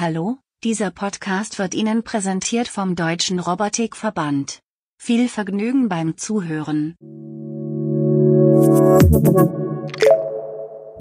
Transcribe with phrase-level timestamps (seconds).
[0.00, 4.60] Hallo, dieser Podcast wird Ihnen präsentiert vom Deutschen Robotikverband.
[4.96, 6.96] Viel Vergnügen beim Zuhören.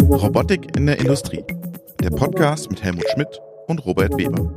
[0.03, 1.45] Robotik in der Industrie.
[2.03, 4.53] Der Podcast mit Helmut Schmidt und Robert Weber.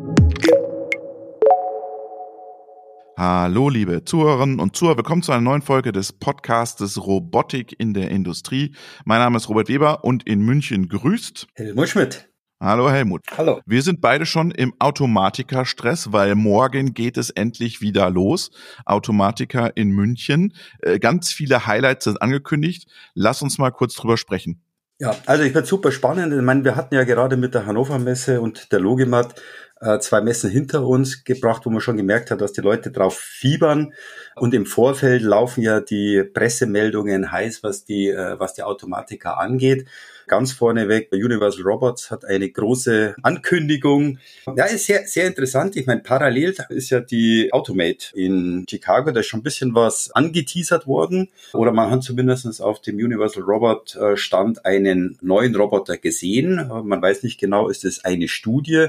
[3.17, 4.97] Hallo, liebe Zuhörerinnen und Zuhörer.
[4.97, 8.75] Willkommen zu einer neuen Folge des Podcastes Robotik in der Industrie.
[9.05, 12.32] Mein Name ist Robert Weber und in München grüßt Helmut Schmidt.
[12.65, 13.23] Hallo Helmut.
[13.37, 13.61] Hallo.
[13.67, 18.53] Wir sind beide schon im Automatiker-Stress, weil morgen geht es endlich wieder los.
[18.87, 20.55] Automatiker in München.
[20.79, 22.89] Äh, ganz viele Highlights sind angekündigt.
[23.15, 24.63] Lass uns mal kurz drüber sprechen.
[25.01, 26.33] Ja, also ich finde super spannend.
[26.33, 29.35] Ich meine, wir hatten ja gerade mit der Hannover Messe und der Logimat
[29.83, 33.19] äh, zwei Messen hinter uns gebracht, wo man schon gemerkt hat, dass die Leute drauf
[33.19, 33.93] fiebern.
[34.37, 39.87] Und im Vorfeld laufen ja die Pressemeldungen heiß, was die, äh, was die Automatiker angeht.
[40.29, 44.19] Ganz vorneweg, Universal Robots hat eine große Ankündigung.
[44.57, 45.77] Ja, ist sehr, sehr interessant.
[45.77, 50.13] Ich meine, parallel ist ja die Automate in Chicago, da ist schon ein bisschen was
[50.13, 51.29] angeteasert worden.
[51.53, 56.71] Oder man hat zumindest auf dem Universal Robot äh, Stand einen neuen Roboter gesehen.
[56.85, 58.87] Man weiß nicht genau, ist es eine Studie.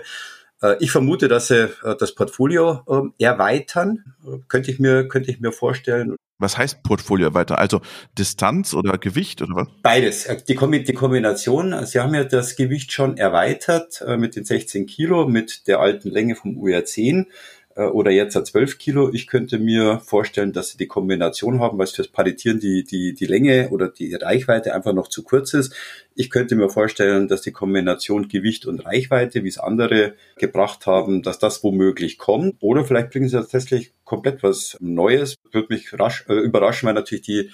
[0.63, 4.15] Äh, ich vermute, dass sie äh, das Portfolio ähm, erweitern.
[4.47, 6.15] Könnte ich mir, könnte ich mir vorstellen.
[6.39, 7.57] Was heißt Portfolio erweitern?
[7.57, 7.81] Also
[8.17, 9.67] Distanz oder Gewicht oder was?
[9.83, 10.25] Beides.
[10.25, 11.85] Äh, die, die Kombination.
[11.85, 16.35] Sie haben ja das Gewicht schon erweitert mit den 16 Kilo, mit der alten Länge
[16.35, 17.27] vom UR10
[17.75, 19.11] äh, oder jetzt hat 12 Kilo.
[19.13, 23.13] Ich könnte mir vorstellen, dass sie die Kombination haben, weil es fürs Palettieren die, die,
[23.13, 25.73] die Länge oder die Reichweite einfach noch zu kurz ist.
[26.15, 31.23] Ich könnte mir vorstellen, dass die Kombination Gewicht und Reichweite, wie es andere gebracht haben,
[31.23, 32.55] dass das womöglich kommt.
[32.59, 35.35] Oder vielleicht bringen sie tatsächlich komplett was Neues.
[35.51, 37.49] Würde mich rasch, äh, überraschen, weil natürlich die,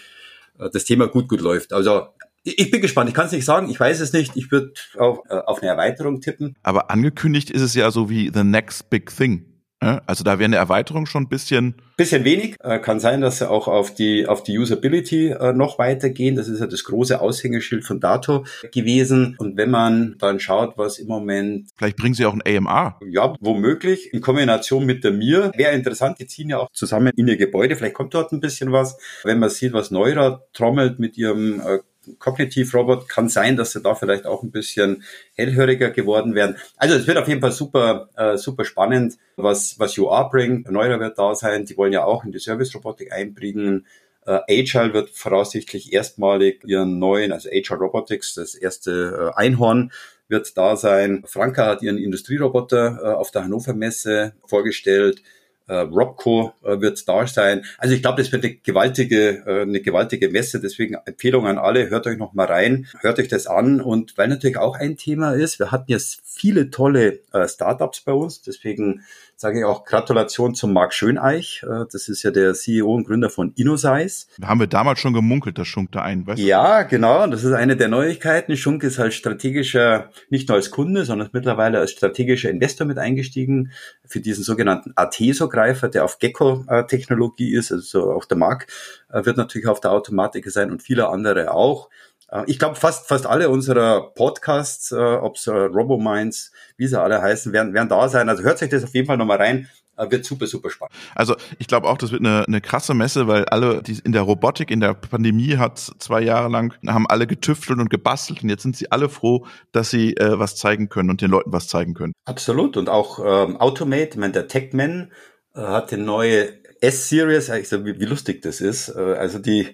[0.60, 1.74] äh, das Thema gut, gut läuft.
[1.74, 2.08] Also
[2.44, 3.10] ich bin gespannt.
[3.10, 3.70] Ich kann es nicht sagen.
[3.70, 4.36] Ich weiß es nicht.
[4.36, 6.56] Ich würde auf, äh, auf eine Erweiterung tippen.
[6.64, 9.49] Aber angekündigt ist es ja so wie the next big thing.
[9.80, 11.76] Also da wäre eine Erweiterung schon ein bisschen.
[11.96, 12.56] Bisschen wenig.
[12.62, 16.36] Äh, kann sein, dass sie auch auf die, auf die Usability äh, noch weitergehen.
[16.36, 19.36] Das ist ja das große Aushängeschild von Dato gewesen.
[19.38, 21.70] Und wenn man dann schaut, was im Moment.
[21.78, 23.00] Vielleicht bringen sie auch ein AMR.
[23.10, 24.14] Ja, womöglich.
[24.14, 25.52] In Kombination mit der Mir.
[25.56, 26.20] Wäre interessant.
[26.20, 27.76] Die ziehen ja auch zusammen in ihr Gebäude.
[27.76, 28.98] Vielleicht kommt dort ein bisschen was.
[29.24, 31.80] Wenn man sieht, was Neura trommelt mit ihrem äh,
[32.18, 35.04] Kognitiv-Robot kann sein, dass sie da vielleicht auch ein bisschen
[35.36, 36.58] hellhöriger geworden werden.
[36.78, 40.70] Also es wird auf jeden Fall super, äh, super spannend, was, was UR bringt.
[40.72, 41.66] Neuer wird da sein.
[41.66, 43.86] Die wollen ja auch in die Service-Robotik einbringen.
[44.26, 49.92] Äh, Agile wird voraussichtlich erstmalig ihren neuen, also Agile Robotics, das erste äh, Einhorn,
[50.28, 51.24] wird da sein.
[51.26, 55.24] Franka hat ihren Industrieroboter äh, auf der Hannover Messe vorgestellt
[55.70, 57.64] äh, Robco äh, wird da sein.
[57.78, 60.60] Also ich glaube, das wird eine gewaltige, äh, eine gewaltige Messe.
[60.60, 63.80] Deswegen Empfehlung an alle, hört euch noch mal rein, hört euch das an.
[63.80, 68.14] Und weil natürlich auch ein Thema ist, wir hatten jetzt viele tolle äh, Startups bei
[68.14, 68.42] uns.
[68.42, 69.04] Deswegen
[69.42, 71.64] sage ich auch Gratulation zum Marc Schöneich.
[71.64, 74.28] Äh, das ist ja der CEO und Gründer von InnoSize.
[74.44, 77.26] Haben wir damals schon gemunkelt, dass Schunk da ein, weißt Ja, genau.
[77.26, 78.58] Das ist eine der Neuigkeiten.
[78.58, 83.72] Schunk ist halt strategischer, nicht nur als Kunde, sondern mittlerweile als strategischer Investor mit eingestiegen
[84.06, 87.72] für diesen sogenannten Ateso-Greifer, der auf Gecko-Technologie ist.
[87.72, 88.68] Also auch der Marc
[89.10, 91.90] äh, wird natürlich auf der Automatik sein und viele andere auch.
[92.32, 97.00] Äh, ich glaube, fast, fast alle unserer Podcasts, äh, ob es äh, Robominds, wie sie
[97.00, 98.30] alle heißen, werden, werden da sein.
[98.30, 99.70] Also hört sich das auf jeden Fall nochmal rein.
[100.00, 100.96] Äh, wird super, super spannend.
[101.14, 104.22] Also ich glaube auch, das wird eine, eine krasse Messe, weil alle, die in der
[104.22, 108.64] Robotik, in der Pandemie hat zwei Jahre lang, haben alle getüftelt und gebastelt und jetzt
[108.64, 111.94] sind sie alle froh, dass sie äh, was zeigen können und den Leuten was zeigen
[111.94, 112.14] können.
[112.26, 112.78] Absolut.
[112.78, 115.12] Und auch ähm, Automate, ich meine, der Techman
[115.54, 118.90] äh, hat eine neue S-Series, also wie, wie lustig das ist.
[118.90, 119.68] Äh, also die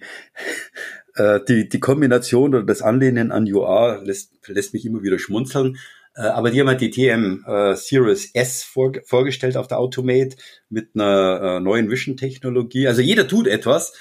[1.15, 5.77] äh, die, die Kombination oder das Anlehnen an UR lässt, lässt mich immer wieder schmunzeln.
[6.15, 10.37] Äh, aber die haben halt die TM äh, Series S vor, vorgestellt auf der Automate
[10.69, 12.87] mit einer äh, neuen Vision-Technologie.
[12.87, 13.93] Also jeder tut etwas.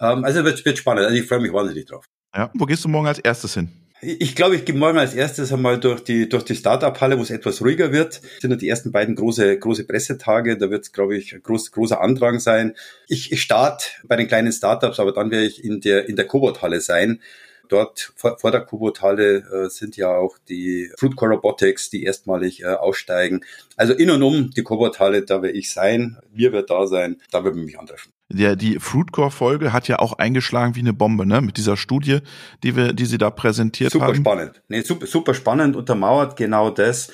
[0.00, 1.06] Ähm, also wird, wird spannend.
[1.06, 2.04] Also ich freue mich wahnsinnig drauf.
[2.34, 3.70] Ja, wo gehst du morgen als erstes hin?
[4.04, 7.30] Ich glaube, ich gehe morgen als erstes einmal durch die, durch die Startup-Halle, wo es
[7.30, 8.16] etwas ruhiger wird.
[8.16, 10.58] Das sind ja die ersten beiden große, große Pressetage.
[10.58, 12.74] Da wird es, glaube ich, groß, großer Andrang sein.
[13.06, 16.26] Ich, ich starte bei den kleinen Startups, aber dann werde ich in der, in der
[16.26, 17.20] Cobot-Halle sein.
[17.68, 22.66] Dort vor, vor der Cobot-Halle äh, sind ja auch die Fruitcore Robotics, die erstmalig äh,
[22.66, 23.44] aussteigen.
[23.76, 26.18] Also in und um die Cobot-Halle, da werde ich sein.
[26.32, 27.20] Wir wird da sein.
[27.30, 31.26] Da werden wir mich antreffen der, die Fruitcore-Folge hat ja auch eingeschlagen wie eine Bombe,
[31.26, 31.40] ne?
[31.40, 32.18] Mit dieser Studie,
[32.62, 34.16] die wir, die sie da präsentiert super haben.
[34.16, 34.62] Super spannend.
[34.68, 37.10] Nee, super, super spannend, untermauert genau das,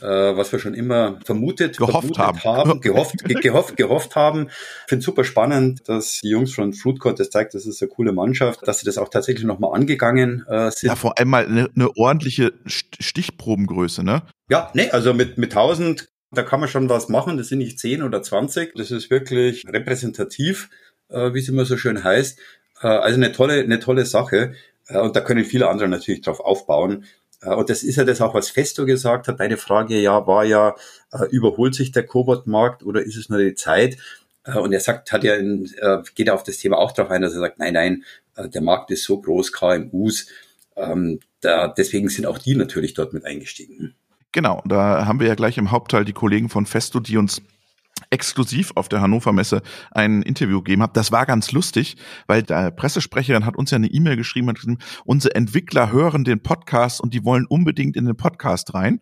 [0.00, 2.68] äh, was wir schon immer vermutet, gehofft vermutet haben.
[2.68, 4.48] haben, gehofft, ge gehofft, gehofft haben.
[4.48, 8.12] Ich finde super spannend, dass die Jungs von Fruitcourt, das zeigt, das ist eine coole
[8.12, 10.88] Mannschaft, dass sie das auch tatsächlich nochmal angegangen äh, sind.
[10.88, 14.22] Ja, vor allem mal eine, eine ordentliche Stichprobengröße, ne?
[14.50, 17.36] Ja, nee, also mit, mit 1000 da kann man schon was machen.
[17.36, 18.74] Das sind nicht 10 oder 20.
[18.74, 20.70] Das ist wirklich repräsentativ,
[21.08, 22.38] äh, wie es immer so schön heißt.
[22.82, 24.54] Äh, also eine tolle, eine tolle Sache.
[24.88, 27.04] Äh, und da können viele andere natürlich drauf aufbauen.
[27.40, 29.38] Und das ist ja das auch, was Festo gesagt hat.
[29.38, 30.74] Deine Frage ja war ja,
[31.30, 33.96] überholt sich der Cobot-Markt oder ist es nur die Zeit?
[34.44, 35.70] Und er sagt, hat ja, in,
[36.16, 38.04] geht auf das Thema auch drauf ein, dass er sagt, nein, nein,
[38.36, 40.26] der Markt ist so groß, KMUs,
[40.74, 41.20] ähm,
[41.76, 43.94] deswegen sind auch die natürlich dort mit eingestiegen.
[44.32, 47.42] Genau, da haben wir ja gleich im Hauptteil die Kollegen von Festo, die uns
[48.10, 50.92] exklusiv auf der Hannover Messe ein Interview gegeben habe.
[50.94, 51.96] Das war ganz lustig,
[52.26, 56.42] weil der Pressesprecherin hat uns ja eine E-Mail geschrieben, hat geschrieben, unsere Entwickler hören den
[56.42, 59.00] Podcast und die wollen unbedingt in den Podcast rein.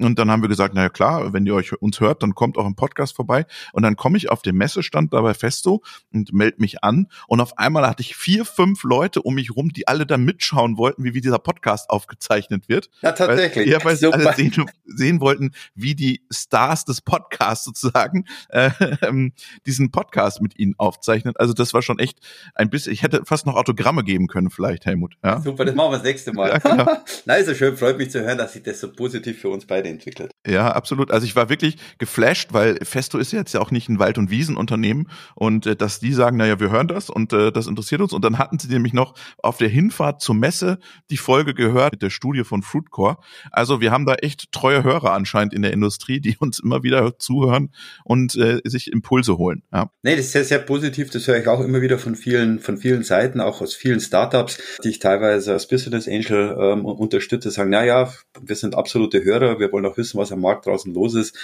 [0.00, 2.66] Und dann haben wir gesagt, naja klar, wenn ihr euch uns hört, dann kommt auch
[2.66, 3.46] im Podcast vorbei.
[3.72, 5.82] Und dann komme ich auf den Messestand dabei Festo
[6.12, 7.08] und melde mich an.
[7.26, 10.76] Und auf einmal hatte ich vier, fünf Leute um mich rum, die alle da mitschauen
[10.76, 12.90] wollten, wie, wie dieser Podcast aufgezeichnet wird.
[13.02, 13.66] Ja, tatsächlich.
[13.66, 18.70] Weil, ja, weil sie alle sehen, sehen wollten, wie die Stars des Podcasts sozusagen äh,
[19.66, 21.38] diesen Podcast mit ihnen aufzeichnet.
[21.38, 22.18] Also das war schon echt
[22.54, 25.16] ein bisschen, ich hätte fast noch Autogramme geben können vielleicht, Helmut.
[25.24, 25.40] Ja?
[25.40, 26.50] Super, das machen wir das nächste Mal.
[26.50, 26.88] Ja, genau.
[27.26, 29.88] Nein, so schön, freut mich zu hören, dass sich das so positiv für uns beide
[29.88, 30.30] entwickelt.
[30.46, 31.10] Ja, absolut.
[31.10, 34.30] Also ich war wirklich geflasht, weil Festo ist jetzt ja auch nicht ein Wald- und
[34.30, 38.12] Wiesenunternehmen und äh, dass die sagen, naja, wir hören das und äh, das interessiert uns.
[38.12, 40.78] Und dann hatten sie nämlich noch auf der Hinfahrt zur Messe
[41.10, 43.18] die Folge gehört mit der Studie von Fruitcore.
[43.50, 47.18] Also wir haben da echt treue Hörer anscheinend in der Industrie, die uns immer wieder
[47.18, 47.70] zuhören
[48.04, 49.62] und äh, sich Impulse holen.
[49.72, 49.90] Ja.
[50.02, 51.10] Nee, das ist sehr, sehr positiv.
[51.10, 54.58] Das höre ich auch immer wieder von vielen, von vielen Seiten, auch aus vielen Startups,
[54.82, 59.58] die ich teilweise als Business Angel ähm, unterstütze, sagen, na ja, wir sind absolute Hörer,
[59.58, 61.36] wir wollen auch wissen, was am Markt draußen los ist.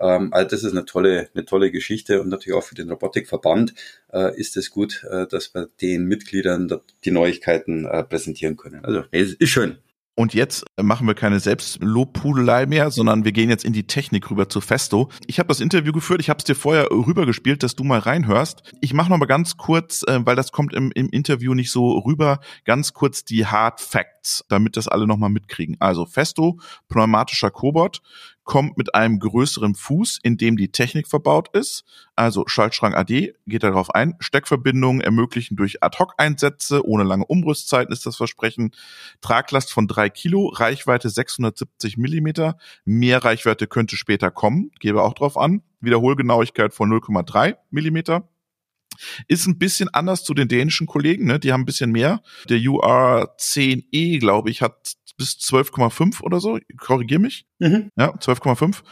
[0.00, 3.74] Ähm, also das ist eine tolle, eine tolle Geschichte und natürlich auch für den Robotikverband
[4.12, 8.84] äh, ist es gut, äh, dass wir den Mitgliedern die Neuigkeiten äh, präsentieren können.
[8.84, 9.78] Also es ist schön.
[10.18, 14.48] Und jetzt machen wir keine Selbstlobpudelei mehr, sondern wir gehen jetzt in die Technik rüber
[14.48, 15.10] zu Festo.
[15.28, 18.74] Ich habe das Interview geführt, ich habe es dir vorher rübergespielt, dass du mal reinhörst.
[18.80, 21.98] Ich mache noch mal ganz kurz, äh, weil das kommt im, im Interview nicht so
[21.98, 25.76] rüber, ganz kurz die Hard Facts, damit das alle noch mal mitkriegen.
[25.78, 28.02] Also Festo, pneumatischer Cobot,
[28.48, 31.84] kommt mit einem größeren Fuß, in dem die Technik verbaut ist.
[32.16, 34.14] Also Schaltschrank AD geht darauf ein.
[34.20, 38.70] Steckverbindungen ermöglichen durch Ad-Hoc-Einsätze ohne lange Umrüstzeiten ist das Versprechen.
[39.20, 42.56] Traglast von drei Kilo, Reichweite 670 Millimeter.
[42.86, 45.60] Mehr Reichweite könnte später kommen, gebe auch drauf an.
[45.82, 48.30] Wiederholgenauigkeit von 0,3 Millimeter.
[49.26, 51.38] Ist ein bisschen anders zu den dänischen Kollegen, ne?
[51.38, 52.22] Die haben ein bisschen mehr.
[52.48, 56.58] Der UR10E, glaube ich, hat bis 12,5 oder so.
[56.78, 57.46] Korrigier mich.
[57.58, 57.90] Mhm.
[57.96, 58.82] Ja, 12,5.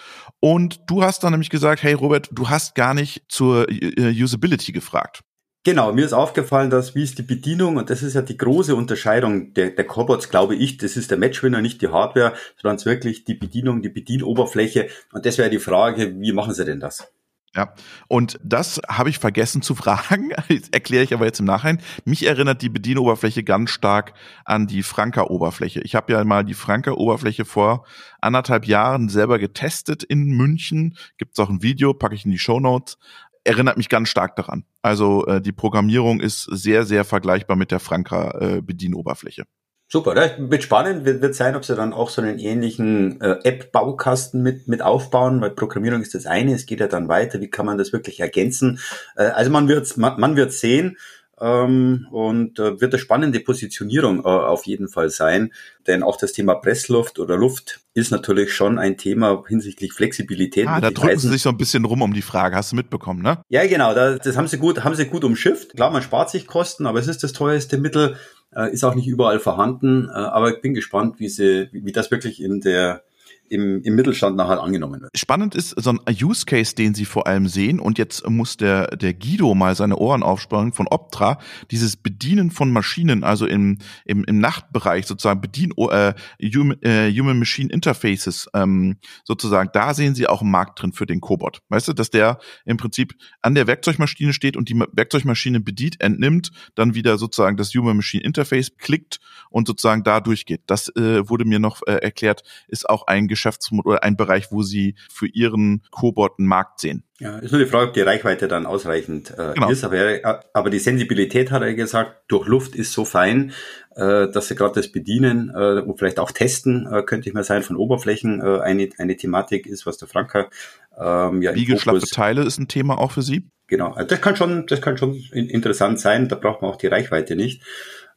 [0.40, 4.72] Und du hast dann nämlich gesagt, hey Robert, du hast gar nicht zur äh, Usability
[4.72, 5.22] gefragt.
[5.66, 8.76] Genau, mir ist aufgefallen, dass wie ist die Bedienung und das ist ja die große
[8.76, 12.82] Unterscheidung der, der Cobots, glaube ich, das ist der Matchwinner, nicht die Hardware, sondern es
[12.82, 16.78] ist wirklich die Bedienung, die Bedienoberfläche und das wäre die Frage, wie machen sie denn
[16.78, 17.12] das?
[17.56, 17.72] Ja,
[18.08, 20.30] und das habe ich vergessen zu fragen,
[20.72, 21.80] erkläre ich aber jetzt im Nachhinein.
[22.04, 24.12] Mich erinnert die Bedienoberfläche ganz stark
[24.44, 25.80] an die Franka-Oberfläche.
[25.80, 27.86] Ich habe ja mal die Franka-Oberfläche vor
[28.20, 30.98] anderthalb Jahren selber getestet in München.
[31.16, 32.98] Gibt es auch ein Video, packe ich in die Show Notes.
[33.42, 34.64] Erinnert mich ganz stark daran.
[34.82, 39.44] Also äh, die Programmierung ist sehr, sehr vergleichbar mit der Franka-Bedienoberfläche.
[39.88, 43.38] Super, das wird spannend, wird, wird sein, ob sie dann auch so einen ähnlichen äh,
[43.44, 47.50] App-Baukasten mit, mit aufbauen, weil Programmierung ist das eine, es geht ja dann weiter, wie
[47.50, 48.80] kann man das wirklich ergänzen?
[49.14, 50.96] Äh, also man wird man, man wird sehen.
[51.38, 55.52] Ähm, und äh, wird eine spannende Positionierung äh, auf jeden Fall sein,
[55.86, 60.66] denn auch das Thema Pressluft oder Luft ist natürlich schon ein Thema hinsichtlich Flexibilität.
[60.66, 63.20] Ah, da drücken sie sich so ein bisschen rum um die Frage, hast du mitbekommen,
[63.20, 63.42] ne?
[63.50, 65.76] Ja, genau, das, das haben sie gut, haben sie gut umschifft.
[65.76, 68.16] Klar, man spart sich Kosten, aber es ist das teuerste Mittel
[68.54, 71.92] äh, ist auch nicht überall vorhanden, äh, aber ich bin gespannt, wie sie, wie, wie
[71.92, 73.02] das wirklich in der
[73.50, 75.16] im, im Mittelstand nachher angenommen wird.
[75.16, 78.88] Spannend ist so ein Use Case, den Sie vor allem sehen und jetzt muss der,
[78.96, 81.38] der Guido mal seine Ohren aufspannen von Optra,
[81.70, 87.38] dieses Bedienen von Maschinen, also im, im, im Nachtbereich sozusagen Bedien, äh, Human, äh, Human
[87.38, 91.60] Machine Interfaces ähm, sozusagen, da sehen Sie auch einen Markt drin für den Cobot.
[91.68, 96.50] Weißt du, dass der im Prinzip an der Werkzeugmaschine steht und die Werkzeugmaschine bedient, entnimmt,
[96.74, 100.62] dann wieder sozusagen das Human Machine Interface klickt und sozusagen da durchgeht.
[100.66, 104.62] Das äh, wurde mir noch äh, erklärt, ist auch ein Geschäftsmodell oder ein Bereich, wo
[104.62, 107.04] Sie für Ihren Cobot einen Markt sehen?
[107.18, 109.70] Ja, ist nur die Frage, ob die Reichweite dann ausreichend äh, genau.
[109.70, 109.84] ist.
[109.84, 113.52] Aber, er, aber die Sensibilität, hat er gesagt, durch Luft ist so fein,
[113.94, 117.44] äh, dass sie gerade das Bedienen äh, und vielleicht auch Testen, äh, könnte ich mal
[117.44, 120.50] sein, von Oberflächen äh, eine, eine Thematik ist, was der Franker
[120.98, 123.44] ähm, ja, Wie geschlappte Teile ist ein Thema auch für Sie?
[123.66, 126.28] Genau, also das kann schon, das kann schon interessant sein.
[126.28, 127.62] Da braucht man auch die Reichweite nicht.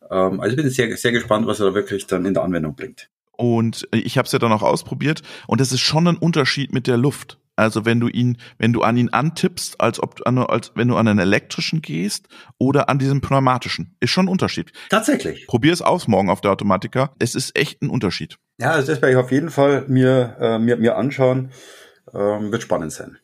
[0.09, 2.75] Ähm, also ich bin sehr, sehr gespannt, was er da wirklich dann in der Anwendung
[2.75, 3.09] bringt.
[3.39, 6.87] Und ich habe es ja dann auch ausprobiert und es ist schon ein Unterschied mit
[6.87, 7.39] der Luft.
[7.55, 10.89] Also wenn du ihn, wenn du an ihn antippst, als ob du an, als wenn
[10.89, 12.27] du an einen elektrischen gehst
[12.57, 14.73] oder an diesem pneumatischen, ist schon ein Unterschied.
[14.89, 15.47] Tatsächlich.
[15.47, 17.13] Probier es aus morgen auf der Automatika.
[17.17, 18.37] Es ist echt ein Unterschied.
[18.59, 21.51] Ja, also das werde ich auf jeden Fall mir äh, mir, mir anschauen.
[22.13, 23.19] Ähm, wird spannend sein.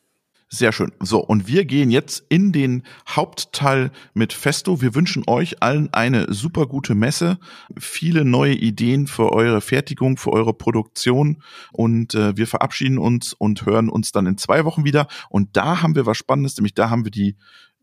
[0.55, 0.93] Sehr schön.
[1.01, 4.81] So, und wir gehen jetzt in den Hauptteil mit Festo.
[4.81, 7.39] Wir wünschen euch allen eine super gute Messe,
[7.77, 11.43] viele neue Ideen für eure Fertigung, für eure Produktion
[11.73, 15.07] und äh, wir verabschieden uns und hören uns dann in zwei Wochen wieder.
[15.29, 17.35] Und da haben wir was Spannendes, nämlich da haben wir die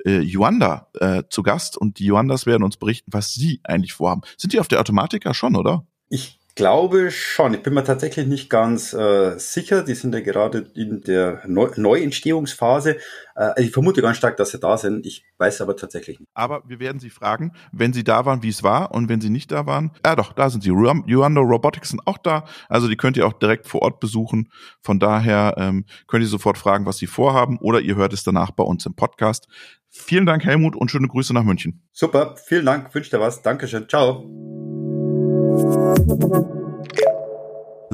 [0.07, 4.23] äh, Yuanda äh, zu Gast und die Yuandas werden uns berichten, was sie eigentlich vorhaben.
[4.38, 5.87] Sind die auf der Automatika schon, oder?
[6.09, 7.54] Ich glaube schon.
[7.54, 9.82] Ich bin mir tatsächlich nicht ganz äh, sicher.
[9.82, 12.97] Die sind ja gerade in der Neu Neuentstehungsphase.
[13.37, 15.06] Äh, ich vermute ganz stark, dass sie da sind.
[15.06, 16.28] Ich weiß aber tatsächlich nicht.
[16.35, 19.30] Aber wir werden Sie fragen, wenn Sie da waren, wie es war und wenn Sie
[19.30, 19.92] nicht da waren.
[20.04, 20.71] Ja, doch, da sind Sie.
[20.71, 22.44] Yuando Robotics sind auch da.
[22.68, 24.50] Also die könnt ihr auch direkt vor Ort besuchen.
[24.82, 28.50] Von daher ähm, könnt ihr sofort fragen, was Sie vorhaben oder ihr hört es danach
[28.50, 29.49] bei uns im Podcast.
[29.88, 31.82] Vielen Dank, Helmut, und schöne Grüße nach München.
[31.92, 33.42] Super, vielen Dank, wünsche dir was.
[33.42, 34.81] Dankeschön, ciao.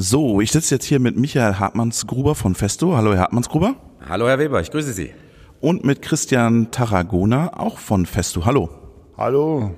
[0.00, 2.96] So, ich sitze jetzt hier mit Michael Hartmannsgruber von Festo.
[2.96, 3.74] Hallo, Herr Hartmannsgruber.
[4.08, 5.10] Hallo, Herr Weber, ich grüße Sie.
[5.60, 8.44] Und mit Christian Tarragona, auch von Festo.
[8.46, 8.70] Hallo.
[9.16, 9.76] Hallo.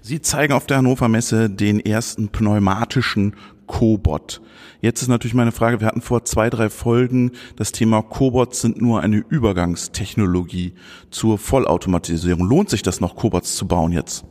[0.00, 3.34] Sie zeigen auf der Hannover Messe den ersten pneumatischen
[3.66, 4.40] Cobot.
[4.80, 8.80] Jetzt ist natürlich meine Frage, wir hatten vor zwei, drei Folgen das Thema Cobots sind
[8.80, 10.74] nur eine Übergangstechnologie
[11.10, 12.48] zur Vollautomatisierung.
[12.48, 14.24] Lohnt sich das noch, Cobots zu bauen jetzt?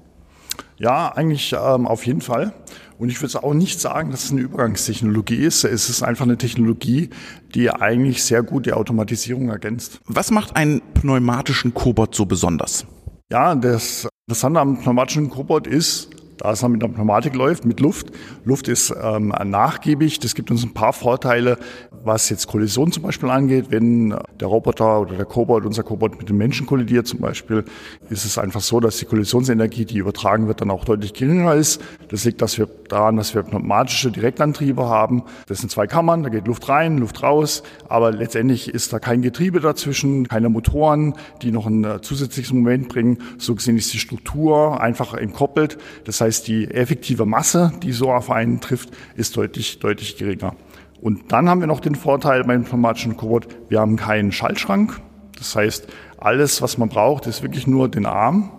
[0.77, 2.53] Ja, eigentlich ähm, auf jeden Fall.
[2.97, 5.63] Und ich würde auch nicht sagen, dass es eine Übergangstechnologie ist.
[5.63, 7.09] Es ist einfach eine Technologie,
[7.53, 9.99] die eigentlich sehr gut die Automatisierung ergänzt.
[10.05, 12.85] Was macht einen pneumatischen Cobot so besonders?
[13.31, 18.07] Ja, das Interessante am pneumatischen Cobot ist, da es mit der Pneumatik läuft, mit Luft.
[18.45, 20.19] Luft ist ähm, nachgiebig.
[20.19, 21.57] Das gibt uns ein paar Vorteile,
[22.03, 23.67] was jetzt Kollision zum Beispiel angeht.
[23.69, 27.65] Wenn der Roboter oder der Cobot, unser Cobot mit dem Menschen kollidiert zum Beispiel,
[28.09, 31.81] ist es einfach so, dass die Kollisionsenergie, die übertragen wird, dann auch deutlich geringer ist.
[32.09, 35.23] Das liegt dass wir daran, dass wir pneumatische Direktantriebe haben.
[35.47, 37.63] Das sind zwei Kammern, da geht Luft rein, Luft raus.
[37.89, 42.89] Aber letztendlich ist da kein Getriebe dazwischen, keine Motoren, die noch ein äh, zusätzliches Moment
[42.89, 43.17] bringen.
[43.37, 45.77] So gesehen ist die Struktur einfach entkoppelt.
[46.05, 50.55] Das heißt, heißt, die effektive Masse, die so auf einen trifft, ist deutlich, deutlich geringer.
[51.01, 54.99] Und dann haben wir noch den Vorteil beim pneumatischen Cobot, wir haben keinen Schaltschrank.
[55.37, 58.51] Das heißt, alles, was man braucht, ist wirklich nur den Arm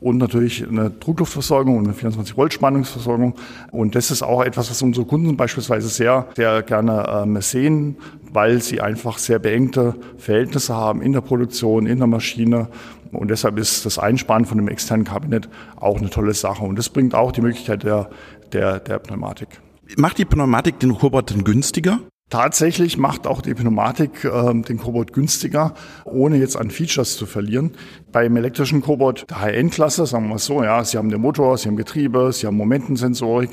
[0.00, 3.34] und natürlich eine Druckluftversorgung und eine 24 Volt Spannungsversorgung.
[3.70, 7.96] Und das ist auch etwas, was unsere Kunden beispielsweise sehr, sehr gerne ähm, sehen,
[8.32, 12.68] weil sie einfach sehr beengte Verhältnisse haben in der Produktion, in der Maschine
[13.12, 16.64] und deshalb ist das Einsparen von dem externen Kabinett auch eine tolle Sache.
[16.64, 18.10] Und das bringt auch die Möglichkeit der,
[18.52, 19.48] der, der Pneumatik.
[19.96, 21.98] Macht die Pneumatik den Cobot denn günstiger?
[22.30, 27.72] Tatsächlich macht auch die Pneumatik äh, den Cobot günstiger, ohne jetzt an Features zu verlieren.
[28.12, 31.68] Beim elektrischen Cobot der High-End-Klasse, sagen wir mal so, ja, Sie haben den Motor, Sie
[31.68, 33.50] haben Getriebe, Sie haben Momentensensorik.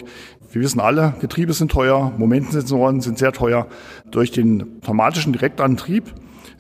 [0.52, 3.66] Wir wissen alle, Getriebe sind teuer, Momentensensoren sind sehr teuer.
[4.12, 6.14] Durch den pneumatischen Direktantrieb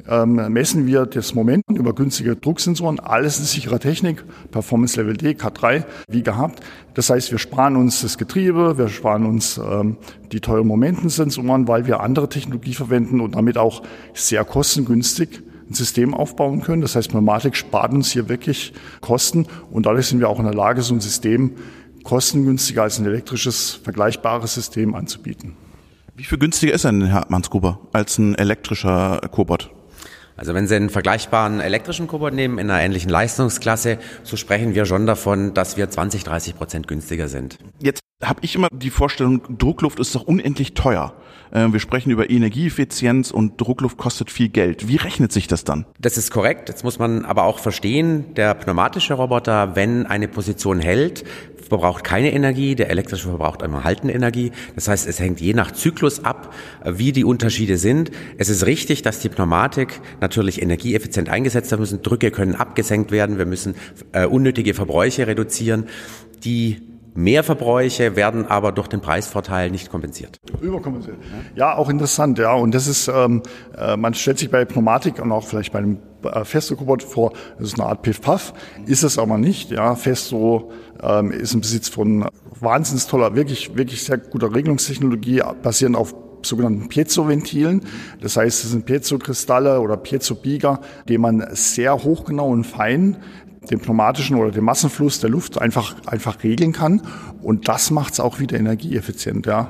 [0.07, 2.99] ähm, messen wir das Moment über günstige Drucksensoren.
[2.99, 6.61] Alles in sicherer Technik, Performance Level D, K3, wie gehabt.
[6.93, 9.97] Das heißt, wir sparen uns das Getriebe, wir sparen uns ähm,
[10.31, 16.13] die teuren Momentensensoren, weil wir andere Technologie verwenden und damit auch sehr kostengünstig ein System
[16.13, 16.81] aufbauen können.
[16.81, 20.53] Das heißt, Pneumatik spart uns hier wirklich Kosten und dadurch sind wir auch in der
[20.53, 21.51] Lage, so ein System
[22.03, 25.53] kostengünstiger als ein elektrisches vergleichbares System anzubieten.
[26.15, 29.69] Wie viel günstiger ist ein Hartmannsgruber als ein elektrischer Cobot?
[30.37, 34.85] Also wenn Sie einen vergleichbaren elektrischen Cobot nehmen in einer ähnlichen Leistungsklasse, so sprechen wir
[34.85, 37.57] schon davon, dass wir 20, 30 Prozent günstiger sind.
[37.79, 41.13] Jetzt habe ich immer die Vorstellung, Druckluft ist doch unendlich teuer.
[41.51, 44.87] Äh, wir sprechen über Energieeffizienz und Druckluft kostet viel Geld.
[44.87, 45.85] Wie rechnet sich das dann?
[45.99, 46.69] Das ist korrekt.
[46.69, 51.23] Jetzt muss man aber auch verstehen, der pneumatische Roboter, wenn eine Position hält,
[51.67, 54.51] verbraucht keine Energie, der elektrische verbraucht einmal haltende Energie.
[54.75, 56.53] Das heißt, es hängt je nach Zyklus ab,
[56.85, 58.11] wie die Unterschiede sind.
[58.37, 62.01] Es ist richtig, dass die Pneumatik natürlich energieeffizient eingesetzt werden müssen.
[62.01, 63.37] Drücke können abgesenkt werden.
[63.37, 63.75] Wir müssen
[64.13, 65.85] äh, unnötige Verbräuche reduzieren.
[66.43, 66.81] Die
[67.17, 70.39] Mehrverbräuche werden aber durch den Preisvorteil nicht kompensiert.
[70.61, 71.17] Überkompensiert.
[71.55, 72.53] Ja, auch interessant, ja.
[72.53, 73.41] Und das ist, ähm,
[73.75, 77.69] äh, man stellt sich bei Pneumatik und auch vielleicht bei einem äh, Festo-Kubot vor, das
[77.69, 78.53] ist eine Art Piff-Puff,
[78.85, 79.71] ist es aber nicht.
[79.71, 80.71] Ja, Festo
[81.01, 86.87] ähm, ist im Besitz von wahnsinnig toller, wirklich, wirklich sehr guter Regelungstechnologie, basierend auf sogenannten
[86.87, 87.81] Piezo-Ventilen.
[88.21, 93.17] Das heißt, es sind Piezo-Kristalle oder Piezo-Bieger, die man sehr hochgenau und fein
[93.67, 97.01] den pneumatischen oder den Massenfluss der Luft einfach, einfach regeln kann.
[97.41, 99.69] Und das macht es auch wieder energieeffizient, ja.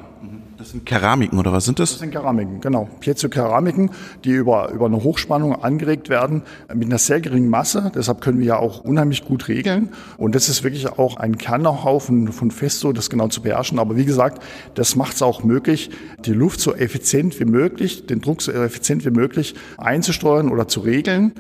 [0.58, 1.92] Das sind Keramiken oder was sind das?
[1.92, 2.90] Das sind Keramiken, genau.
[3.00, 3.92] Piezo-Keramiken,
[4.24, 6.42] die über, über eine Hochspannung angeregt werden
[6.74, 7.92] mit einer sehr geringen Masse.
[7.94, 9.90] Deshalb können wir ja auch unheimlich gut regeln.
[10.18, 13.78] Und das ist wirklich auch ein Kernnauhaufen von Festo, das genau zu beherrschen.
[13.78, 15.92] Aber wie gesagt, das macht es auch möglich,
[16.26, 20.80] die Luft so effizient wie möglich, den Druck so effizient wie möglich einzusteuern oder zu
[20.80, 21.34] regeln.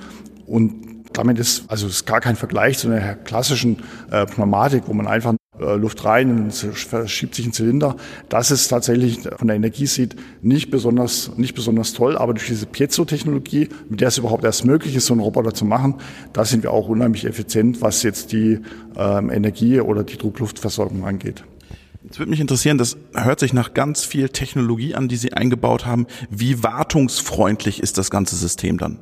[0.45, 5.07] Und damit ist, also ist gar kein Vergleich zu einer klassischen äh, Pneumatik, wo man
[5.07, 7.95] einfach äh, Luft rein und verschiebt sich ein Zylinder.
[8.29, 12.65] Das ist tatsächlich von der Energie sieht nicht besonders, nicht besonders toll, aber durch diese
[12.65, 15.95] Piezo-Technologie, mit der es überhaupt erst möglich ist, so einen Roboter zu machen,
[16.33, 18.59] da sind wir auch unheimlich effizient, was jetzt die
[18.95, 21.43] ähm, Energie oder die Druckluftversorgung angeht.
[22.03, 25.85] Jetzt würde mich interessieren, das hört sich nach ganz viel Technologie an, die Sie eingebaut
[25.85, 26.07] haben.
[26.29, 28.99] Wie wartungsfreundlich ist das ganze System dann?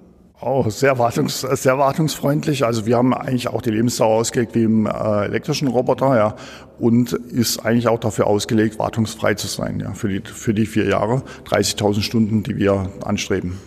[0.47, 2.65] Oh, sehr, wartungs, sehr wartungsfreundlich.
[2.65, 6.35] Also wir haben eigentlich auch die Lebensdauer ausgelegt wie im äh, elektrischen Roboter, ja,
[6.77, 10.85] und ist eigentlich auch dafür ausgelegt, wartungsfrei zu sein, ja, für die, für die vier
[10.85, 13.57] Jahre, 30.000 Stunden, die wir anstreben.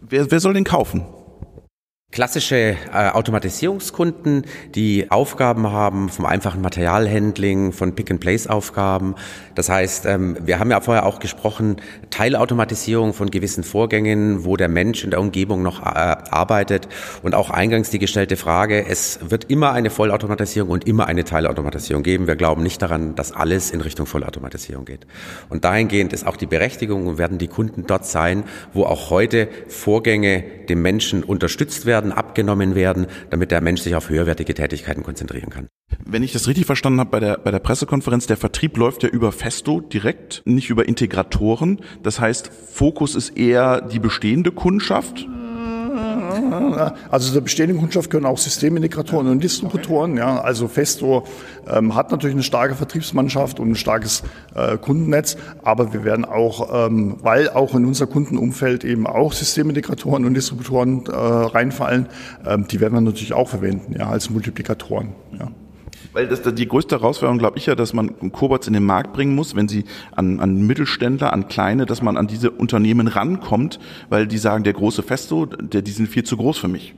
[0.00, 1.04] Wer, wer soll den kaufen?
[2.18, 4.42] Klassische äh, Automatisierungskunden,
[4.74, 9.14] die Aufgaben haben vom einfachen Materialhandling, von Pick-and-Place-Aufgaben.
[9.54, 11.76] Das heißt, ähm, wir haben ja vorher auch gesprochen,
[12.10, 16.88] Teilautomatisierung von gewissen Vorgängen, wo der Mensch in der Umgebung noch äh, arbeitet.
[17.22, 22.02] Und auch eingangs die gestellte Frage, es wird immer eine Vollautomatisierung und immer eine Teilautomatisierung
[22.02, 22.26] geben.
[22.26, 25.06] Wir glauben nicht daran, dass alles in Richtung Vollautomatisierung geht.
[25.50, 29.48] Und dahingehend ist auch die Berechtigung und werden die Kunden dort sein, wo auch heute
[29.68, 35.02] Vorgänge dem Menschen unterstützt werden werden, abgenommen werden, damit der Mensch sich auf höherwertige Tätigkeiten
[35.02, 35.68] konzentrieren kann.
[36.04, 39.08] Wenn ich das richtig verstanden habe bei der, bei der Pressekonferenz, der Vertrieb läuft ja
[39.08, 41.80] über Festo direkt, nicht über Integratoren.
[42.02, 45.26] Das heißt, Fokus ist eher die bestehende Kundschaft
[47.10, 50.16] also der bestehenden Kundschaft können auch Systemintegratoren und Distributoren.
[50.16, 50.40] Ja.
[50.40, 51.24] Also Festo
[51.68, 54.22] ähm, hat natürlich eine starke Vertriebsmannschaft und ein starkes
[54.54, 60.24] äh, Kundennetz, aber wir werden auch, ähm, weil auch in unser Kundenumfeld eben auch Systemintegratoren
[60.24, 62.06] und Distributoren äh, reinfallen,
[62.46, 65.14] ähm, die werden wir natürlich auch verwenden, ja, als Multiplikatoren.
[65.38, 65.48] Ja.
[66.12, 69.34] Weil das, die größte Herausforderung, glaube ich ja, dass man Cobots in den Markt bringen
[69.34, 74.26] muss, wenn sie an, an Mittelständler, an kleine, dass man an diese Unternehmen rankommt, weil
[74.26, 76.94] die sagen, der große Festo, der, die sind viel zu groß für mich.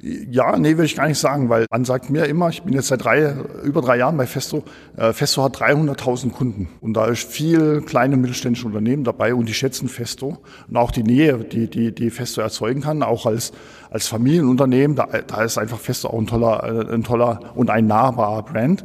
[0.00, 2.86] Ja, nee, will ich gar nicht sagen, weil man sagt mir immer, ich bin jetzt
[2.86, 3.34] seit drei,
[3.64, 4.62] über drei Jahren bei Festo,
[4.96, 9.54] äh, Festo hat 300.000 Kunden und da ist viel kleine mittelständische Unternehmen dabei und die
[9.54, 13.50] schätzen Festo und auch die Nähe, die, die, die Festo erzeugen kann, auch als,
[13.90, 17.88] als Familienunternehmen, da, da ist einfach Festo auch ein toller, äh, ein toller und ein
[17.88, 18.84] nahbarer Brand.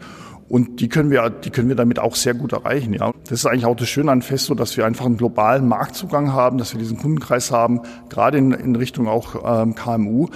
[0.50, 3.12] Und die können wir, die können wir damit auch sehr gut erreichen, ja.
[3.24, 6.58] Das ist eigentlich auch das Schöne an Festo, dass wir einfach einen globalen Marktzugang haben,
[6.58, 10.28] dass wir diesen Kundenkreis haben, gerade in, in Richtung auch ähm, KMU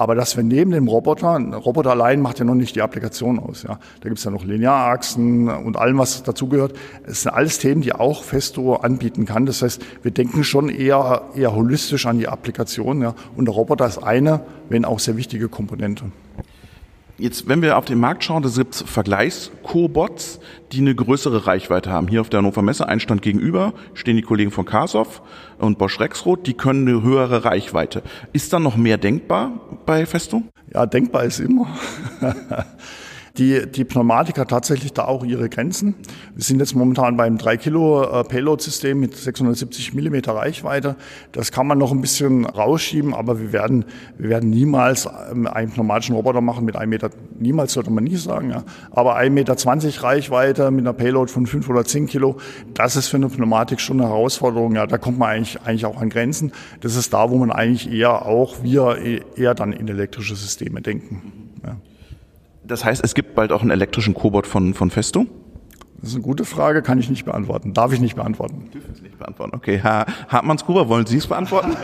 [0.00, 3.38] aber dass wir neben dem Roboter, ein Roboter allein macht ja noch nicht die Applikation
[3.38, 3.64] aus.
[3.64, 3.78] Ja.
[4.00, 6.72] Da gibt es ja noch Linearachsen und allem, was dazugehört.
[7.04, 9.44] Es sind alles Themen, die auch Festo anbieten kann.
[9.44, 13.02] Das heißt, wir denken schon eher, eher holistisch an die Applikation.
[13.02, 13.14] Ja.
[13.36, 16.06] Und der Roboter ist eine, wenn auch sehr wichtige Komponente.
[17.20, 20.40] Jetzt, wenn wir auf den Markt schauen, da gibt es Vergleichs-Cobots,
[20.72, 22.08] die eine größere Reichweite haben.
[22.08, 25.20] Hier auf der Hannover Messe, ein gegenüber, stehen die Kollegen von Kasov
[25.58, 28.02] und Bosch Rexroth, die können eine höhere Reichweite.
[28.32, 29.52] Ist da noch mehr denkbar
[29.84, 30.42] bei Festo?
[30.72, 31.66] Ja, denkbar ist immer.
[33.40, 35.94] Die, die Pneumatik hat tatsächlich da auch ihre Grenzen.
[36.34, 40.96] Wir sind jetzt momentan beim 3 Kilo äh, Payload-System mit 670 Millimeter Reichweite.
[41.32, 43.86] Das kann man noch ein bisschen rausschieben, aber wir werden,
[44.18, 48.16] wir werden niemals ähm, einen pneumatischen Roboter machen mit einem Meter, niemals sollte man nie
[48.16, 48.62] sagen, ja.
[48.90, 52.36] Aber 1,20 Meter Reichweite mit einer Payload von 5 oder 10 Kilo,
[52.74, 54.74] das ist für eine Pneumatik schon eine Herausforderung.
[54.74, 56.52] Ja, da kommt man eigentlich, eigentlich auch an Grenzen.
[56.80, 58.98] Das ist da, wo man eigentlich eher auch, wir
[59.36, 61.49] eher dann in elektrische Systeme denken.
[62.70, 65.26] Das heißt, es gibt bald auch einen elektrischen Cobot von, von Festo?
[66.00, 67.74] Das ist eine gute Frage, kann ich nicht beantworten.
[67.74, 68.70] Darf ich nicht beantworten.
[68.72, 69.56] Dürfen Sie nicht beantworten.
[69.56, 71.76] Okay, Herr Hartmanns Gruber, wollen Sie es beantworten?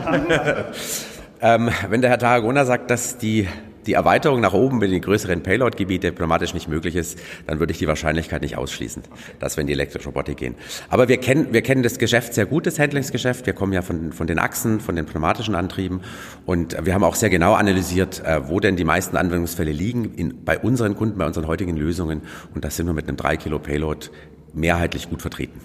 [1.40, 3.48] ähm, wenn der Herr Tarragona sagt, dass die
[3.86, 7.78] die Erweiterung nach oben mit den größeren Payload-Gebiete pneumatisch nicht möglich ist, dann würde ich
[7.78, 9.02] die Wahrscheinlichkeit nicht ausschließen,
[9.38, 10.54] dass wir in die elektrische Robotik gehen.
[10.88, 13.46] Aber wir kennen, wir kennen das Geschäft sehr gut, das Handlingsgeschäft.
[13.46, 16.00] Wir kommen ja von, von den Achsen, von den pneumatischen Antrieben
[16.44, 20.44] und wir haben auch sehr genau analysiert, äh, wo denn die meisten Anwendungsfälle liegen in,
[20.44, 22.22] bei unseren Kunden, bei unseren heutigen Lösungen
[22.54, 24.08] und da sind wir mit einem 3 Kilo Payload
[24.52, 25.60] mehrheitlich gut vertreten.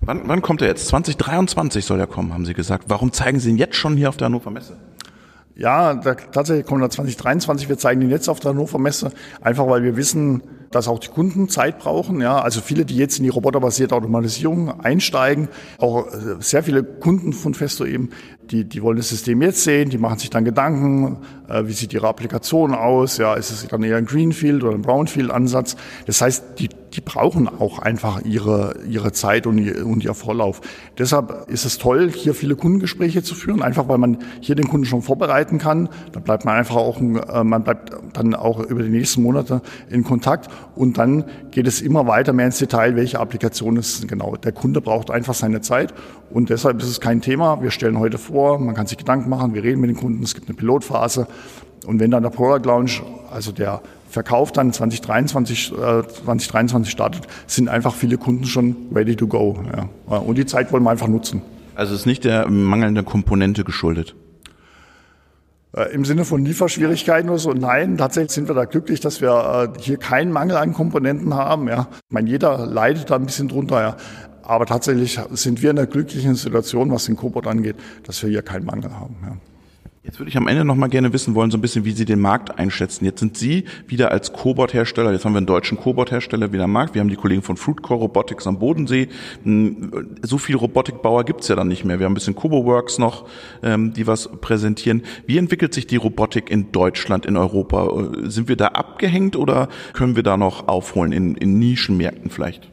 [0.00, 0.88] Wann, wann kommt er jetzt?
[0.88, 2.84] 2023 soll er kommen, haben Sie gesagt.
[2.88, 4.76] Warum zeigen Sie ihn jetzt schon hier auf der Hannover Messe?
[5.58, 7.70] Ja, da, tatsächlich kommt er 2023.
[7.70, 11.08] Wir zeigen ihn jetzt auf der Hannover Messe, einfach weil wir wissen, dass auch die
[11.08, 12.20] Kunden Zeit brauchen.
[12.20, 17.32] Ja, also viele, die jetzt in die roboterbasierte Automatisierung einsteigen, auch äh, sehr viele Kunden
[17.32, 18.10] von Festo eben,
[18.50, 21.94] die, die wollen das System jetzt sehen, die machen sich dann Gedanken, äh, wie sieht
[21.94, 25.76] ihre Applikation aus, ja, ist es dann eher ein Greenfield oder ein Brownfield-Ansatz.
[26.04, 30.60] Das heißt, die, die brauchen auch einfach ihre, ihre Zeit und ihr, und ihr Vorlauf.
[30.98, 34.86] Deshalb ist es toll, hier viele Kundengespräche zu führen, einfach weil man hier den Kunden
[34.86, 35.88] schon vorbereiten kann.
[36.12, 40.04] Da bleibt man einfach auch, äh, man bleibt dann auch über die nächsten Monate in
[40.04, 44.36] Kontakt und dann geht es immer weiter mehr ins Detail, welche Applikation es genau.
[44.36, 45.92] Der Kunde braucht einfach seine Zeit
[46.30, 47.60] und deshalb ist es kein Thema.
[47.62, 50.22] Wir stellen heute vor, vor, man kann sich Gedanken machen, wir reden mit den Kunden,
[50.22, 51.26] es gibt eine Pilotphase.
[51.86, 53.80] Und wenn dann der Product Launch, also der
[54.16, 59.58] Verkauf dann 2023, äh, 2023 startet, sind einfach viele Kunden schon ready to go.
[59.76, 60.16] Ja.
[60.16, 61.42] Und die Zeit wollen wir einfach nutzen.
[61.74, 64.16] Also es ist nicht der mangelnden Komponente geschuldet.
[65.76, 69.74] Äh, Im Sinne von Lieferschwierigkeiten oder so, nein, tatsächlich sind wir da glücklich, dass wir
[69.76, 71.68] äh, hier keinen Mangel an Komponenten haben.
[71.68, 71.88] Ja.
[71.92, 73.82] Ich meine, jeder leidet da ein bisschen drunter.
[73.82, 73.96] Ja.
[74.42, 78.40] Aber tatsächlich sind wir in der glücklichen Situation, was den Cobot angeht, dass wir hier
[78.40, 79.16] keinen Mangel haben.
[79.22, 79.36] Ja.
[80.06, 82.04] Jetzt würde ich am Ende noch mal gerne wissen wollen, so ein bisschen, wie Sie
[82.04, 83.04] den Markt einschätzen.
[83.04, 86.94] Jetzt sind Sie wieder als Cobot-Hersteller, jetzt haben wir einen deutschen Cobot-Hersteller wieder am Markt,
[86.94, 89.08] wir haben die Kollegen von Fruitcore Robotics am Bodensee.
[89.42, 91.98] Hm, so viele Robotikbauer gibt's ja dann nicht mehr.
[91.98, 93.26] Wir haben ein bisschen CoboWorks noch,
[93.64, 95.02] ähm, die was präsentieren.
[95.26, 97.90] Wie entwickelt sich die Robotik in Deutschland, in Europa?
[98.22, 102.70] Sind wir da abgehängt oder können wir da noch aufholen in, in Nischenmärkten vielleicht?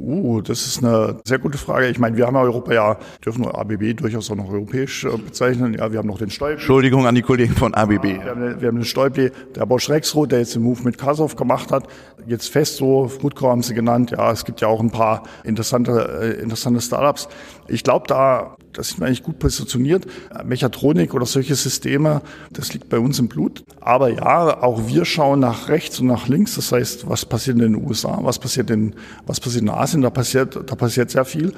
[0.00, 1.88] Uh, das ist eine sehr gute Frage.
[1.88, 5.74] Ich meine, wir haben ja Europa ja, dürfen ABB durchaus auch noch europäisch äh, bezeichnen.
[5.74, 6.54] Ja, wir haben noch den Stolp.
[6.54, 8.04] Entschuldigung an die Kollegen von ABB.
[8.04, 10.96] Ja, wir, haben, wir haben den Stolpe, der Bosch Rexroth, der jetzt den Move mit
[10.96, 11.86] Kasov gemacht hat.
[12.26, 14.12] Jetzt Festo, Foodcore haben sie genannt.
[14.12, 17.28] Ja, es gibt ja auch ein paar interessante, äh, interessante Startups.
[17.68, 20.06] Ich glaube, da, das sind wir eigentlich gut positioniert.
[20.44, 23.64] Mechatronik oder solche Systeme, das liegt bei uns im Blut.
[23.80, 26.54] Aber ja, auch wir schauen nach rechts und nach links.
[26.54, 28.94] Das heißt, was passiert in den USA, was passiert in,
[29.26, 31.52] was passiert in Asien da passiert, da passiert sehr viel.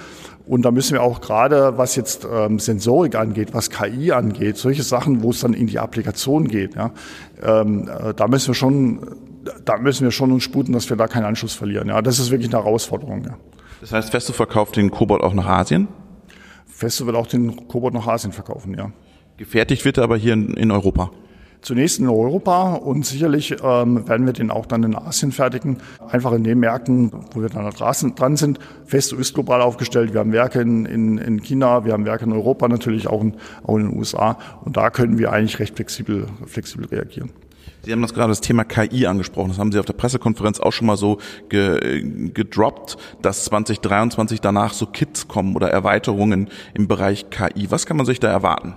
[0.47, 4.83] Und da müssen wir auch gerade, was jetzt ähm, Sensorik angeht, was KI angeht, solche
[4.83, 6.91] Sachen, wo es dann in die Applikation geht, ja,
[7.43, 9.01] ähm, äh, da müssen wir schon,
[9.65, 11.89] da müssen wir schon uns sputen, dass wir da keinen Anschluss verlieren.
[11.89, 13.25] Ja, das ist wirklich eine Herausforderung.
[13.25, 13.37] Ja.
[13.81, 15.89] Das heißt, Festo verkauft den Cobalt auch nach Asien?
[16.73, 18.91] Festo wird auch den Cobalt nach Asien verkaufen, ja.
[19.37, 21.11] Gefertigt wird er aber hier in, in Europa
[21.63, 25.79] zunächst in Europa und sicherlich ähm, werden wir den auch dann in Asien fertigen.
[26.11, 28.59] Einfach in den Märkten, wo wir dann dran sind.
[28.85, 30.13] Festo ist global aufgestellt.
[30.13, 33.35] Wir haben Werke in, in, in China, wir haben Werke in Europa natürlich, auch in,
[33.65, 34.39] auch in den USA.
[34.65, 37.31] Und da können wir eigentlich recht flexibel, flexibel reagieren.
[37.85, 39.49] Sie haben das gerade das Thema KI angesprochen.
[39.49, 41.19] Das haben Sie auf der Pressekonferenz auch schon mal so
[41.49, 47.71] ge, gedroppt, dass 2023 danach so Kits kommen oder Erweiterungen im Bereich KI.
[47.71, 48.75] Was kann man sich da erwarten?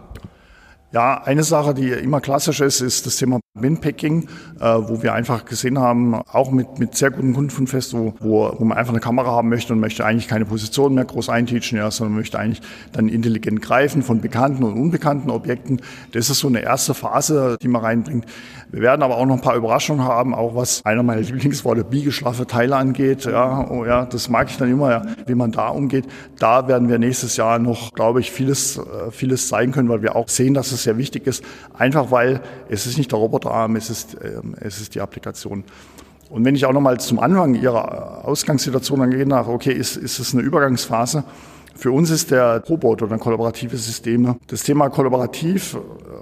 [0.96, 4.30] Ja, eine Sache, die immer klassisch ist, ist das Thema Binpacking,
[4.62, 8.56] äh, wo wir einfach gesehen haben, auch mit, mit sehr guten Kunden von Festo, wo,
[8.58, 11.78] wo man einfach eine Kamera haben möchte und möchte eigentlich keine Position mehr groß einteachen,
[11.78, 12.62] ja, sondern möchte eigentlich
[12.94, 15.82] dann intelligent greifen von bekannten und unbekannten Objekten.
[16.14, 18.26] Das ist so eine erste Phase, die man reinbringt.
[18.72, 22.48] Wir werden aber auch noch ein paar Überraschungen haben, auch was einer meiner Lieblingsworte biegeschlaffe
[22.48, 23.26] Teile angeht.
[23.26, 26.06] Ja, oh ja, das mag ich dann immer, ja, wie man da umgeht.
[26.40, 30.16] Da werden wir nächstes Jahr noch, glaube ich, vieles, äh, vieles zeigen können, weil wir
[30.16, 31.44] auch sehen, dass es sehr wichtig ist.
[31.74, 35.64] Einfach weil es ist nicht der Roboterarm, es ist, äh, es ist die Applikation.
[36.30, 40.34] Und wenn ich auch nochmal zum Anfang Ihrer Ausgangssituation angehen darf, okay, ist, ist es
[40.34, 41.24] eine Übergangsphase?
[41.76, 45.78] Für uns ist der Robot oder kollaborative Systeme das Thema kollaborativ,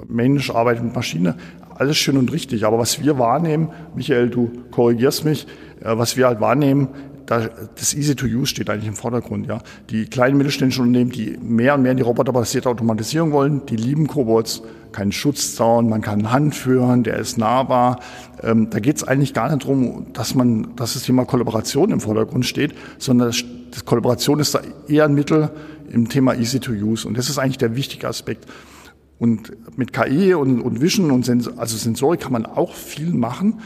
[0.07, 1.35] Mensch arbeitet mit Maschine,
[1.75, 2.65] alles schön und richtig.
[2.65, 5.47] Aber was wir wahrnehmen, Michael, du korrigierst mich,
[5.81, 6.89] äh, was wir halt wahrnehmen,
[7.25, 9.47] das Easy to Use steht eigentlich im Vordergrund.
[9.47, 9.59] Ja.
[9.89, 14.07] Die kleinen mittelständischen Unternehmen, die mehr und mehr in die roboterbasierte Automatisierung wollen, die lieben
[14.07, 17.99] Cobots, keinen Schutzzaun, man kann Hand führen, der ist nahbar.
[18.41, 21.99] Ähm, da geht es eigentlich gar nicht darum, dass man, dass das Thema Kollaboration im
[21.99, 25.49] Vordergrund steht, sondern das, das Kollaboration ist da eher ein Mittel
[25.89, 27.07] im Thema Easy to Use.
[27.07, 28.45] Und das ist eigentlich der wichtige Aspekt.
[29.19, 33.61] Und mit KI und, und Vision und Sens also Sensorik kann man auch viel machen.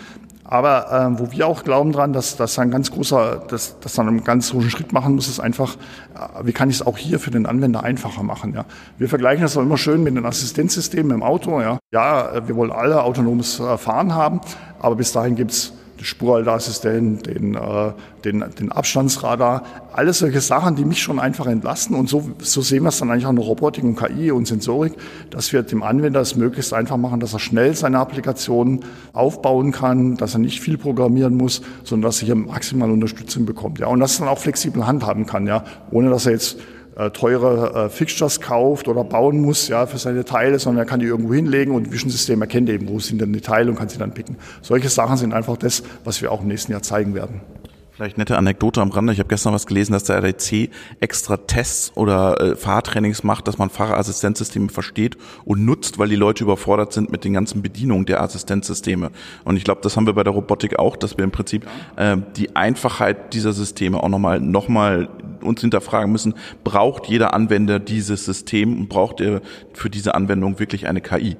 [0.48, 4.08] Aber äh, wo wir auch glauben dran, dass das ein ganz großer, dass, dass man
[4.08, 5.76] einen ganz großen Schritt machen muss, ist einfach,
[6.16, 8.54] äh, wie kann ich es auch hier für den Anwender einfacher machen?
[8.54, 8.66] Ja?
[8.98, 11.60] Wir vergleichen das auch immer schön mit den Assistenzsystemen im Auto.
[11.60, 14.40] Ja, ja wir wollen alle autonomes äh, Fahren haben,
[14.80, 15.74] aber bis dahin gibt's
[16.06, 17.92] Spurhalteassistent, den, äh,
[18.24, 21.96] den, den Abstandsradar, alles solche Sachen, die mich schon einfach entlasten.
[21.96, 24.94] Und so, so sehen wir es dann eigentlich auch in Robotik und KI und Sensorik,
[25.30, 30.18] dass wir dem Anwender es möglichst einfach machen, dass er schnell seine Applikationen aufbauen kann,
[30.18, 33.80] dass er nicht viel programmieren muss, sondern dass er hier maximal Unterstützung bekommt.
[33.80, 36.58] Ja, und dass er dann auch flexibel handhaben kann, ja, ohne dass er jetzt
[36.98, 41.00] äh, teure äh, Fixtures kauft oder bauen muss ja, für seine Teile, sondern er kann
[41.00, 43.88] die irgendwo hinlegen und Vision System erkennt eben, wo sind denn die Teile und kann
[43.88, 44.38] sie dann picken.
[44.62, 47.42] Solche Sachen sind einfach das, was wir auch im nächsten Jahr zeigen werden.
[47.98, 49.12] Vielleicht nette Anekdote am Rande.
[49.12, 53.58] Ich habe gestern was gelesen, dass der RDC extra Tests oder äh, Fahrtrainings macht, dass
[53.58, 58.22] man Fahrerassistenzsysteme versteht und nutzt, weil die Leute überfordert sind mit den ganzen Bedienungen der
[58.22, 59.10] Assistenzsysteme.
[59.46, 62.18] Und ich glaube, das haben wir bei der Robotik auch, dass wir im Prinzip äh,
[62.36, 65.10] die Einfachheit dieser Systeme auch nochmal noch mal
[65.42, 69.42] uns hinterfragen müssen, braucht jeder Anwender dieses System und braucht er
[69.74, 71.36] für diese Anwendung wirklich eine KI?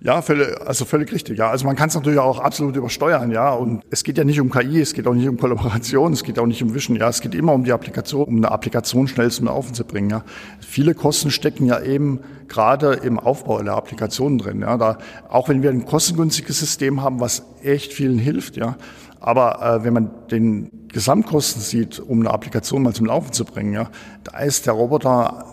[0.00, 1.38] Ja, völlig, also völlig richtig.
[1.38, 3.30] Ja, also man kann es natürlich auch absolut übersteuern.
[3.30, 6.22] Ja, und es geht ja nicht um KI, es geht auch nicht um Kollaboration, es
[6.22, 6.96] geht auch nicht um Vision.
[6.96, 10.10] Ja, es geht immer um die Applikation, um eine Applikation schnell zum Laufen zu bringen.
[10.10, 10.22] Ja,
[10.60, 14.60] viele Kosten stecken ja eben gerade im Aufbau der Applikation drin.
[14.60, 14.98] Ja, da
[15.30, 18.56] auch wenn wir ein kostengünstiges System haben, was echt vielen hilft.
[18.56, 18.76] Ja,
[19.18, 23.72] aber äh, wenn man den Gesamtkosten sieht, um eine Applikation mal zum Laufen zu bringen,
[23.72, 23.88] ja,
[24.24, 25.46] da ist der Roboter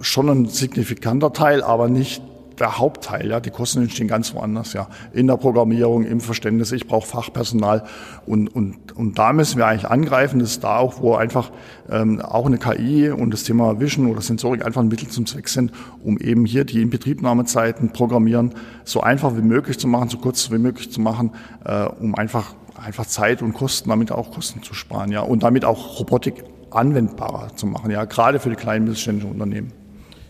[0.00, 2.22] schon ein signifikanter Teil, aber nicht
[2.60, 3.28] der Hauptteil.
[3.28, 4.72] Ja, die Kosten entstehen ganz woanders.
[4.72, 6.72] Ja, in der Programmierung, im Verständnis.
[6.72, 7.84] Ich brauche Fachpersonal
[8.26, 10.40] und und und da müssen wir eigentlich angreifen.
[10.40, 11.50] Das ist da auch, wo einfach
[11.90, 15.48] ähm, auch eine KI und das Thema Vision oder Sensorik einfach ein Mittel zum Zweck
[15.48, 20.50] sind, um eben hier die Inbetriebnahmezeiten Programmieren so einfach wie möglich zu machen, so kurz
[20.50, 21.32] wie möglich zu machen,
[21.64, 25.10] äh, um einfach einfach Zeit und Kosten, damit auch Kosten zu sparen.
[25.10, 27.90] Ja, und damit auch Robotik anwendbarer zu machen.
[27.90, 29.72] Ja, gerade für die kleinen mittelständischen Unternehmen.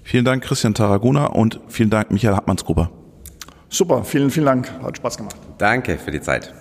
[0.07, 2.92] Vielen Dank, Christian Tarragona und vielen Dank, Michael Hartmannsgruber.
[3.69, 4.71] Super, vielen, vielen Dank.
[4.81, 5.35] Hat Spaß gemacht.
[5.59, 6.55] Danke für die Zeit.